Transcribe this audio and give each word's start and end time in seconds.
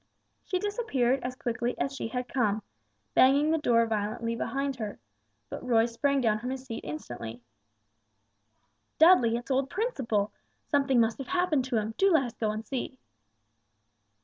She 0.43 0.57
disappeared 0.57 1.19
as 1.21 1.35
quickly 1.35 1.77
as 1.77 1.95
she 1.95 2.07
had 2.07 2.27
come, 2.27 2.63
banging 3.13 3.51
the 3.51 3.59
door 3.59 3.85
violently 3.85 4.35
behind 4.35 4.77
her; 4.77 4.97
but 5.47 5.63
Roy 5.63 5.85
sprang 5.85 6.21
down 6.21 6.39
from 6.39 6.49
his 6.49 6.65
seat 6.65 6.83
instantly. 6.83 7.43
"Dudley, 8.97 9.37
it's 9.37 9.51
old 9.51 9.69
Principle! 9.69 10.31
Something 10.65 10.99
must 10.99 11.19
have 11.19 11.27
happened 11.27 11.65
to 11.65 11.75
him, 11.77 11.93
do 11.99 12.09
let 12.11 12.23
us 12.23 12.33
go 12.35 12.49
and 12.49 12.65
see." 12.65 12.97